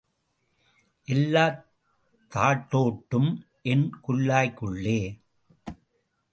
[1.05, 1.65] எல்லாத்
[2.35, 3.41] தாட்டோட்டும்
[3.61, 5.19] என் குல்லாய்க்குள்ளே.